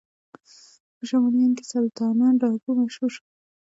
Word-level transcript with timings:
په 0.97 1.03
شمالي 1.09 1.39
هند 1.43 1.55
کې 1.57 1.65
سلطانه 1.73 2.25
ډاکو 2.41 2.69
مشهور 2.81 3.11
شو. 3.15 3.23